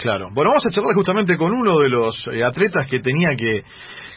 [0.00, 0.28] Claro.
[0.32, 3.64] Bueno, vamos a charlar justamente con uno de los eh, atletas que tenía que,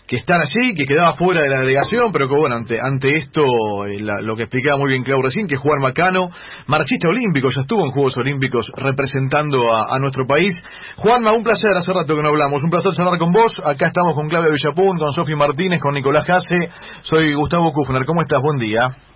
[0.06, 3.42] que estar allí, que quedaba fuera de la delegación, pero que bueno, ante, ante esto,
[3.88, 6.30] eh, lo que explicaba muy bien Claudio recién, que Juan Macano,
[6.68, 10.54] marchista olímpico, ya estuvo en Juegos Olímpicos representando a, nuestro país.
[10.98, 13.52] Juanma, un placer, hace rato que no hablamos, un placer charlar con vos.
[13.66, 16.70] Acá estamos con Claudia Villapun, con Sofi Martínez, con Nicolás Jase.
[17.02, 18.06] Soy Gustavo Kufner.
[18.06, 18.40] ¿Cómo estás?
[18.40, 19.11] Buen día.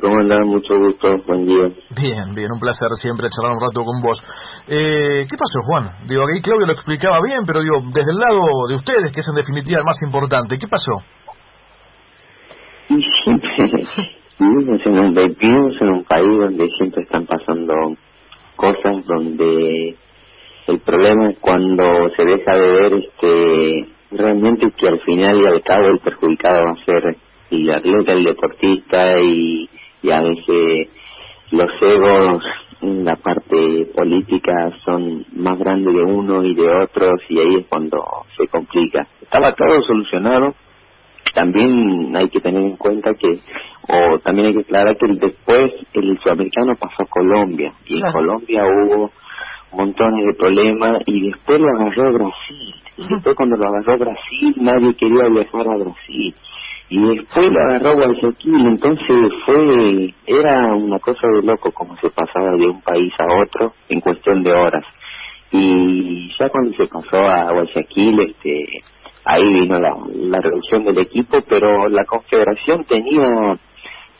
[0.00, 0.40] ¿Cómo andás?
[0.44, 1.68] Mucho gusto, buen día.
[1.94, 4.22] Bien, bien, un placer siempre charlar un rato con vos.
[4.66, 6.08] Eh, ¿Qué pasó, Juan?
[6.08, 9.28] Digo, ahí Claudio lo explicaba bien, pero digo, desde el lado de ustedes, que es
[9.28, 11.02] en definitiva el más importante, ¿qué pasó?
[12.88, 13.50] Y siempre
[14.38, 17.74] vivimos en un, vivimos en un país donde siempre están pasando
[18.56, 19.96] cosas, donde
[20.66, 21.84] el problema es cuando
[22.16, 26.72] se deja de ver este realmente que al final y al cabo el perjudicado va
[26.72, 27.16] a ser
[27.50, 29.68] y atleta, el deportista y,
[30.02, 30.88] y a veces
[31.50, 32.42] los egos
[32.80, 37.66] en la parte política son más grandes de uno y de otros y ahí es
[37.68, 38.02] cuando
[38.36, 39.06] se complica.
[39.20, 40.54] Estaba todo solucionado.
[41.34, 43.40] También hay que tener en cuenta que,
[43.88, 48.62] o también hay que aclarar que después el sudamericano pasó a Colombia y en Colombia
[48.64, 49.10] hubo
[49.72, 52.74] montones de problemas y después lo agarró Brasil.
[52.96, 56.34] Y después cuando lo agarró Brasil nadie quería viajar a Brasil
[56.92, 62.56] y después lo agarró Guayaquil, entonces fue, era una cosa de loco como se pasaba
[62.56, 64.84] de un país a otro en cuestión de horas.
[65.52, 68.82] Y ya cuando se pasó a Guayaquil, este,
[69.24, 73.56] ahí vino la, la reducción del equipo, pero la confederación tenía,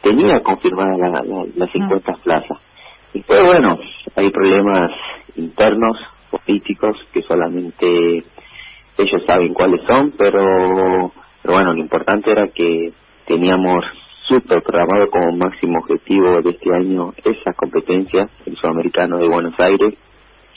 [0.01, 1.25] tenía confirmada la,
[1.57, 2.59] las 50 plazas.
[3.13, 3.81] Y pues bueno,
[4.15, 4.93] hay problemas
[5.35, 5.97] internos,
[6.31, 8.25] políticos, que solamente
[8.97, 11.13] ellos saben cuáles son, pero
[11.43, 12.93] pero bueno, lo importante era que
[13.27, 13.85] teníamos
[14.29, 19.95] súper programado como máximo objetivo de este año esa competencia, el sudamericano de Buenos Aires,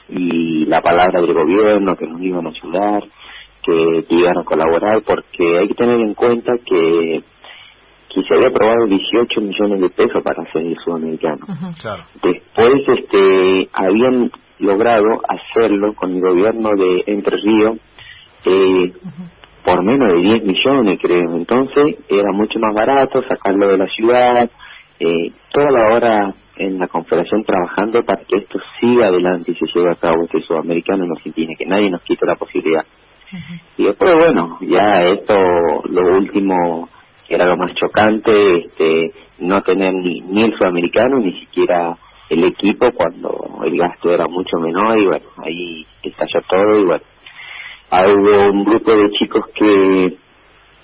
[0.09, 3.03] y la palabra del gobierno que nos iban a ayudar,
[3.63, 7.23] que, iban a colaborar, porque hay que tener en cuenta que
[8.13, 11.47] que se había aprobado 18 millones de pesos para hacer el sudamericano.
[12.21, 14.29] Después este habían
[14.59, 17.77] logrado hacerlo con el gobierno de Entre Ríos
[18.45, 18.93] eh,
[19.63, 21.35] por menos de 10 millones, creo.
[21.35, 24.49] Entonces era mucho más barato sacarlo de la ciudad,
[24.99, 29.65] eh, toda la hora en la confederación trabajando para que esto siga adelante y se
[29.73, 32.85] lleve a cabo este sudamericano no se tiene que nadie nos quite la posibilidad.
[33.77, 35.33] Y después, bueno, ya esto,
[35.89, 36.87] lo último,
[37.27, 38.31] que era lo más chocante,
[38.65, 41.97] este, no tener ni, ni el sudamericano, ni siquiera
[42.29, 47.03] el equipo cuando el gasto era mucho menor y bueno, ahí estalló todo y bueno,
[48.01, 50.17] hubo un grupo de chicos que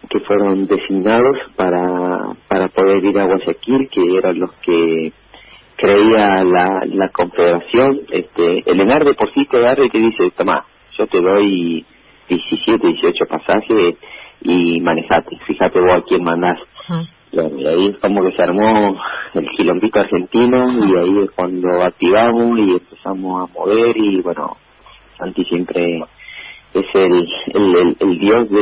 [0.10, 5.12] que fueron designados para para poder ir a Guayaquil que eran los que
[5.76, 8.02] creía la, la confederación.
[8.12, 10.66] Este el ENAR de por sí te agarra y te dice toma
[10.98, 11.86] yo te doy
[12.28, 13.96] 17 18 pasajes
[14.42, 16.60] y manejate fíjate vos a quién mandás
[17.32, 19.00] y ahí es como que se armó
[19.34, 24.58] el quilombito argentino y ahí es cuando activamos y empezamos a mover y bueno
[25.18, 26.02] Santi siempre
[26.74, 28.62] es el, el, el, dios de,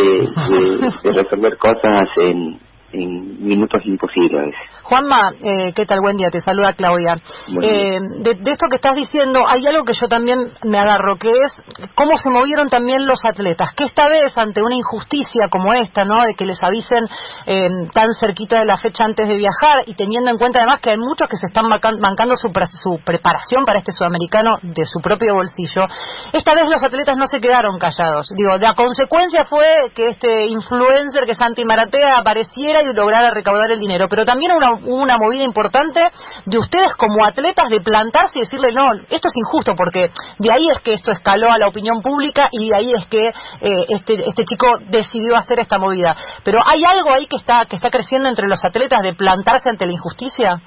[1.04, 2.60] de, resolver cosas en,
[2.92, 4.56] en minutos imposibles.
[4.84, 6.00] Juanma, eh, ¿qué tal?
[6.00, 7.16] Buen día, te saluda Claudia.
[7.62, 11.54] Eh, de, esto que estás diciendo, hay algo que yo también me agarro, que es
[11.94, 16.22] cómo se movieron también los atletas, que esta vez ante una injusticia como esta, ¿no?
[16.26, 17.06] De que les avisen
[17.46, 20.92] eh, tan cerquita de la fecha antes de viajar y teniendo en cuenta además que
[20.92, 22.50] hay muchos que se están mancando su,
[22.82, 25.86] su preparación para este sudamericano de su propio bolsillo,
[26.32, 28.32] esta vez los atletas no se quedaron callados.
[28.36, 33.80] Digo, la consecuencia fue que este influencer que Santi Maratea apareciera y lograra recaudar el
[33.80, 36.02] dinero, pero también una una movida importante
[36.46, 40.68] de ustedes como atletas de plantarse y decirle, no, esto es injusto, porque de ahí
[40.70, 44.24] es que esto escaló a la opinión pública y de ahí es que eh, este,
[44.28, 46.16] este chico decidió hacer esta movida.
[46.44, 49.86] Pero hay algo ahí que está, que está creciendo entre los atletas de plantarse ante
[49.86, 50.62] la injusticia.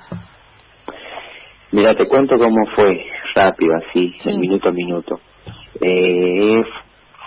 [1.72, 5.20] Mira, te cuento cómo fue, rápido, así, minuto a minuto.
[5.80, 6.62] Eh,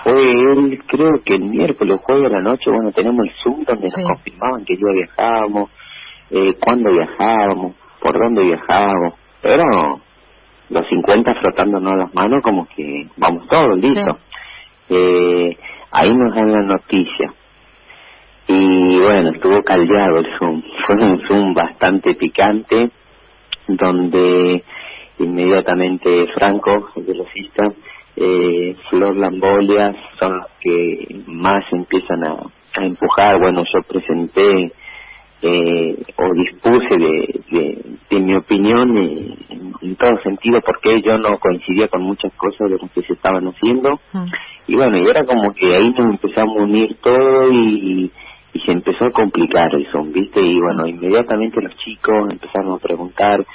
[0.04, 3.84] fue él, creo que el miércoles, jueves de la noche, bueno, tenemos el Zoom donde
[3.84, 5.70] nos confirmaban que yo viajábamos,
[6.30, 9.64] eh, cuándo viajábamos, por dónde viajábamos, pero
[10.70, 14.18] los 50 frotándonos las manos como que vamos todos, listo.
[14.90, 15.58] Eh,
[15.92, 17.34] ahí nos dan la noticia.
[18.48, 20.62] Y bueno, estuvo caldeado el Zoom.
[20.86, 22.92] Fue un Zoom bastante picante,
[23.68, 24.64] donde
[25.20, 27.72] inmediatamente Franco, el velocista,
[28.16, 32.36] eh, Flor Lambolia son los que más empiezan a,
[32.76, 33.40] a empujar.
[33.40, 34.72] Bueno, yo presenté
[35.44, 37.42] eh, o dispuse de,
[38.10, 42.88] de, mi opinión en, todo sentido porque yo no coincidía con muchas cosas de lo
[42.94, 44.26] que se estaban haciendo mm.
[44.68, 48.10] y bueno y era como que ahí nos empezamos a unir todo y,
[48.54, 52.80] y se empezó a complicar el son viste y bueno inmediatamente los chicos empezaron a
[52.80, 53.46] preguntar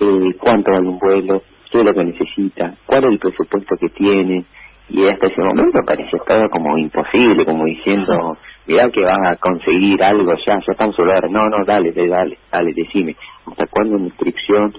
[0.00, 1.42] eh, cuánto vale un vuelo
[1.76, 4.44] qué es lo que necesita cuál es el presupuesto que tiene
[4.88, 8.36] y hasta ese momento parecía todo como imposible como diciendo
[8.66, 10.96] mira que vas a conseguir algo ya, ya estamos
[11.30, 14.74] no, no, dale, dale, dale, decime, ¿hasta cuándo mi inscripción?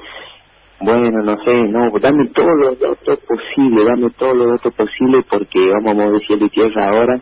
[0.80, 5.60] Bueno, no sé, no, dame todo lo otro posible, dame todo lo otro posible porque
[5.72, 7.20] vamos a mover cielo y tierra ahora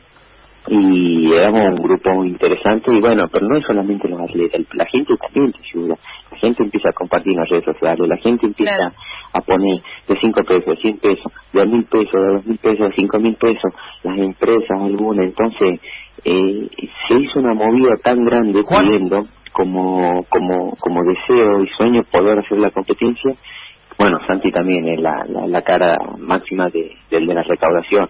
[0.68, 5.14] y éramos un grupo interesante y bueno, pero no es solamente los atletas, la gente
[5.18, 5.96] también te ayuda,
[6.32, 8.94] la gente empieza a compartir en las redes sociales, la gente empieza
[9.36, 12.90] a poner de 5 pesos, de 100 pesos, de mil pesos, de dos mil pesos,
[12.90, 13.74] de cinco mil pesos,
[14.04, 15.82] las empresas algunas, entonces
[16.24, 16.70] eh,
[17.08, 22.60] se hizo una movida tan grande pidiendo como, como, como deseo y sueño poder hacer
[22.60, 23.36] la competencia.
[23.98, 28.10] Bueno, Santi también es la, la, cara máxima de, de, la recaudación.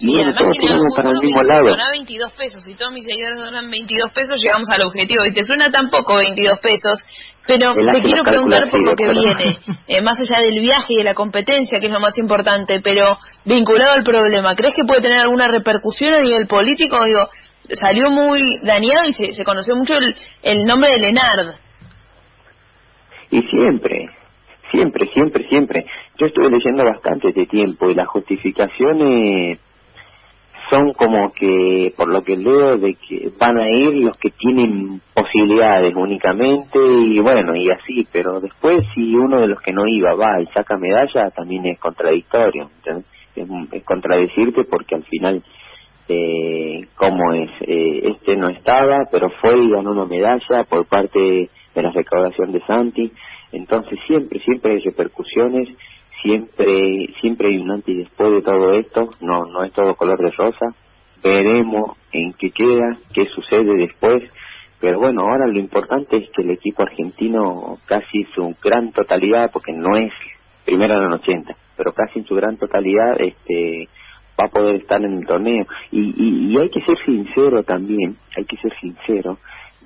[0.00, 1.76] Y bueno, todos tenemos para el mismo lado.
[1.90, 5.24] 22 pesos, y todos mis seguidores donan 22 pesos, llegamos al objetivo.
[5.26, 7.04] Y te suena tampoco 22 pesos,
[7.46, 9.58] pero te quiero preguntar por lo que viene,
[9.88, 13.18] eh, más allá del viaje y de la competencia, que es lo más importante, pero
[13.44, 17.02] vinculado al problema, ¿crees que puede tener alguna repercusión a nivel político?
[17.04, 17.26] Digo,
[17.74, 21.56] salió muy dañado y se, se conoció mucho el, el nombre de Lenard.
[23.30, 24.10] Y siempre,
[24.70, 25.86] siempre, siempre, siempre.
[26.18, 29.58] Yo estuve leyendo bastante de tiempo y las justificaciones
[30.70, 35.00] son como que, por lo que leo, de que van a ir los que tienen
[35.14, 40.14] posibilidades únicamente y bueno, y así, pero después si uno de los que no iba
[40.14, 42.70] va y saca medalla, también es contradictorio,
[43.34, 45.42] Es, contradecirte porque al final,
[46.08, 47.50] eh, ¿cómo es?
[47.62, 52.52] Eh, este no estaba, pero fue y ganó una medalla por parte de la recaudación
[52.52, 53.12] de Santi,
[53.52, 55.68] entonces siempre, siempre hay repercusiones
[56.22, 59.10] siempre siempre hay un antes y después de todo esto.
[59.20, 60.66] No no es todo color de rosa.
[61.22, 64.22] Veremos en qué queda qué sucede después.
[64.80, 69.72] Pero bueno ahora lo importante es que el equipo argentino casi su gran totalidad porque
[69.72, 70.12] no es
[70.64, 73.88] primero en los 80 pero casi en su gran totalidad este
[74.40, 75.66] va a poder estar en el torneo.
[75.90, 79.38] Y, y, y hay que ser sincero también hay que ser sincero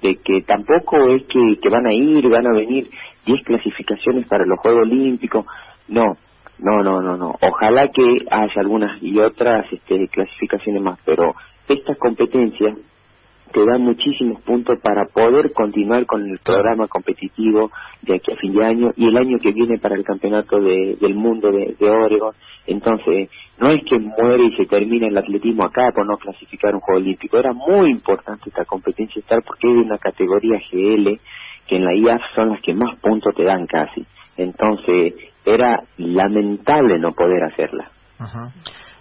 [0.02, 2.88] de que tampoco es que, que van a ir, van a venir
[3.25, 5.46] 10 clasificaciones para los Juegos Olímpicos,
[5.88, 6.17] no,
[6.58, 7.34] no, no, no, no.
[7.40, 11.34] Ojalá que haya algunas y otras este, clasificaciones más, pero
[11.69, 12.76] estas competencias
[13.52, 17.70] te dan muchísimos puntos para poder continuar con el programa competitivo
[18.00, 20.96] de aquí a fin de año y el año que viene para el campeonato de,
[21.00, 22.34] del mundo de, de Oregon.
[22.67, 26.81] Entonces, no es que muere y se termina el atletismo acá por no clasificar un
[26.81, 27.38] Juego Olímpico.
[27.38, 31.19] Era muy importante esta competencia estar porque es una categoría GL
[31.67, 34.06] que en la IAF son las que más puntos te dan casi.
[34.37, 35.14] Entonces,
[35.44, 37.90] era lamentable no poder hacerla.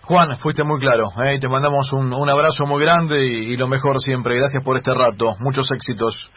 [0.04, 1.06] Juan, fuiste muy claro.
[1.24, 1.40] ¿eh?
[1.40, 4.36] Te mandamos un, un abrazo muy grande y, lo mejor siempre.
[4.36, 5.36] Gracias por este rato.
[5.40, 6.30] Muchos éxitos.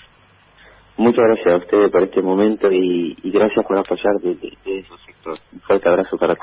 [0.97, 5.43] Muchas gracias a ustedes por este momento y, gracias por apoyar de, de, esos sectores.
[5.53, 6.43] Un fuerte abrazo para todos.